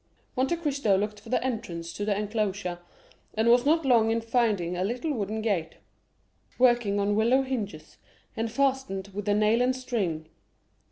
[0.35, 2.79] Monte Cristo looked for the entrance to the enclosure,
[3.35, 5.75] and was not long in finding a little wooden gate,
[6.57, 7.99] working on willow hinges,
[8.35, 10.27] and fastened with a nail and string.